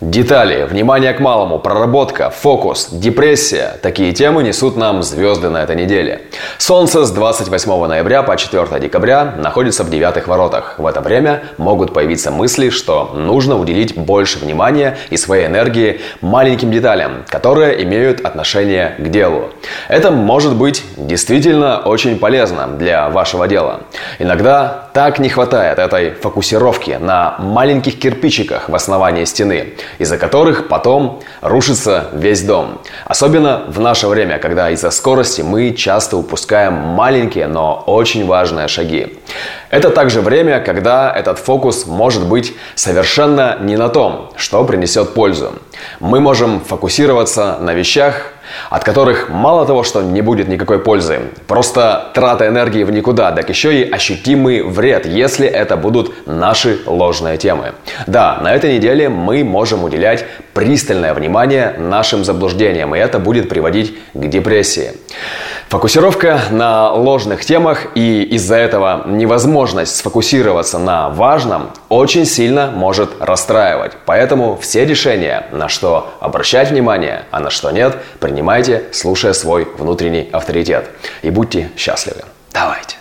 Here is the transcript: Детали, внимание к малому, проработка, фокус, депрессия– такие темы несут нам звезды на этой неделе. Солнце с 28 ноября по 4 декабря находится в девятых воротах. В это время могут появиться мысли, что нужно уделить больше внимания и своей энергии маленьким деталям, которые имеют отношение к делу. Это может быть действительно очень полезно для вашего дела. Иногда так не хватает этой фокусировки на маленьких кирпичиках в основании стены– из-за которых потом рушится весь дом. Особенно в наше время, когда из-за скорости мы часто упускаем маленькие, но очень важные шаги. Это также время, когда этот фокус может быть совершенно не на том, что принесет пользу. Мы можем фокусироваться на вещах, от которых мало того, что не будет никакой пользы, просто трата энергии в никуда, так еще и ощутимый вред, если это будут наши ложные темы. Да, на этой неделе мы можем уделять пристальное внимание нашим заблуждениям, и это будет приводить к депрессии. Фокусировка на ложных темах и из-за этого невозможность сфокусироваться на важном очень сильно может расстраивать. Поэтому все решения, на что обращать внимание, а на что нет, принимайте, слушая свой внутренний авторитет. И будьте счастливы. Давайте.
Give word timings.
Детали, 0.00 0.64
внимание 0.64 1.12
к 1.12 1.20
малому, 1.20 1.58
проработка, 1.58 2.30
фокус, 2.30 2.88
депрессия– 2.90 3.76
такие 3.82 4.12
темы 4.12 4.42
несут 4.42 4.74
нам 4.74 5.02
звезды 5.02 5.50
на 5.50 5.62
этой 5.62 5.76
неделе. 5.76 6.22
Солнце 6.56 7.04
с 7.04 7.10
28 7.10 7.86
ноября 7.86 8.22
по 8.22 8.34
4 8.34 8.80
декабря 8.80 9.34
находится 9.36 9.84
в 9.84 9.90
девятых 9.90 10.26
воротах. 10.26 10.76
В 10.78 10.86
это 10.86 11.02
время 11.02 11.42
могут 11.58 11.92
появиться 11.92 12.30
мысли, 12.30 12.70
что 12.70 13.12
нужно 13.14 13.58
уделить 13.58 13.94
больше 13.94 14.38
внимания 14.38 14.96
и 15.10 15.18
своей 15.18 15.48
энергии 15.48 16.00
маленьким 16.22 16.72
деталям, 16.72 17.26
которые 17.28 17.84
имеют 17.84 18.22
отношение 18.22 18.94
к 18.96 19.06
делу. 19.08 19.50
Это 19.88 20.10
может 20.10 20.54
быть 20.54 20.82
действительно 20.96 21.80
очень 21.84 22.18
полезно 22.18 22.68
для 22.68 23.10
вашего 23.10 23.46
дела. 23.46 23.80
Иногда 24.18 24.88
так 24.94 25.18
не 25.18 25.28
хватает 25.28 25.78
этой 25.78 26.12
фокусировки 26.12 26.96
на 26.98 27.36
маленьких 27.38 27.98
кирпичиках 27.98 28.70
в 28.70 28.74
основании 28.74 29.26
стены– 29.26 29.74
из-за 29.98 30.18
которых 30.18 30.68
потом 30.68 31.20
рушится 31.40 32.08
весь 32.12 32.42
дом. 32.42 32.80
Особенно 33.04 33.64
в 33.68 33.80
наше 33.80 34.06
время, 34.06 34.38
когда 34.38 34.70
из-за 34.70 34.90
скорости 34.90 35.42
мы 35.42 35.72
часто 35.72 36.16
упускаем 36.16 36.74
маленькие, 36.74 37.46
но 37.46 37.82
очень 37.86 38.26
важные 38.26 38.68
шаги. 38.68 39.18
Это 39.70 39.90
также 39.90 40.20
время, 40.20 40.60
когда 40.60 41.12
этот 41.14 41.38
фокус 41.38 41.86
может 41.86 42.26
быть 42.26 42.54
совершенно 42.74 43.58
не 43.60 43.76
на 43.76 43.88
том, 43.88 44.32
что 44.36 44.64
принесет 44.64 45.14
пользу. 45.14 45.52
Мы 46.00 46.20
можем 46.20 46.60
фокусироваться 46.60 47.58
на 47.60 47.72
вещах, 47.72 48.32
от 48.68 48.84
которых 48.84 49.28
мало 49.28 49.66
того, 49.66 49.82
что 49.82 50.02
не 50.02 50.22
будет 50.22 50.48
никакой 50.48 50.78
пользы, 50.78 51.20
просто 51.46 52.10
трата 52.14 52.48
энергии 52.48 52.84
в 52.84 52.90
никуда, 52.90 53.32
так 53.32 53.48
еще 53.48 53.80
и 53.80 53.90
ощутимый 53.90 54.62
вред, 54.62 55.06
если 55.06 55.46
это 55.46 55.76
будут 55.76 56.26
наши 56.26 56.80
ложные 56.86 57.36
темы. 57.36 57.72
Да, 58.06 58.38
на 58.42 58.52
этой 58.54 58.74
неделе 58.74 59.08
мы 59.08 59.44
можем 59.44 59.84
уделять 59.84 60.24
пристальное 60.52 61.14
внимание 61.14 61.76
нашим 61.78 62.24
заблуждениям, 62.24 62.94
и 62.94 62.98
это 62.98 63.18
будет 63.18 63.48
приводить 63.48 63.96
к 64.14 64.26
депрессии. 64.26 64.92
Фокусировка 65.70 66.40
на 66.50 66.92
ложных 66.92 67.44
темах 67.44 67.86
и 67.94 68.24
из-за 68.24 68.56
этого 68.56 69.06
невозможность 69.06 69.94
сфокусироваться 69.94 70.80
на 70.80 71.10
важном 71.10 71.70
очень 71.88 72.26
сильно 72.26 72.72
может 72.72 73.10
расстраивать. 73.20 73.92
Поэтому 74.04 74.56
все 74.56 74.84
решения, 74.84 75.46
на 75.52 75.68
что 75.68 76.12
обращать 76.18 76.70
внимание, 76.70 77.22
а 77.30 77.38
на 77.38 77.50
что 77.50 77.70
нет, 77.70 77.96
принимайте, 78.18 78.86
слушая 78.90 79.32
свой 79.32 79.64
внутренний 79.78 80.28
авторитет. 80.32 80.90
И 81.22 81.30
будьте 81.30 81.70
счастливы. 81.76 82.22
Давайте. 82.52 82.99